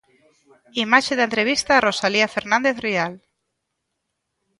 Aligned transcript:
Imaxe 0.85 1.13
da 1.17 1.27
entrevista 1.29 1.71
a 1.73 1.83
Rosalía 1.87 2.33
Fernández 2.35 2.75
Rial. 2.83 3.15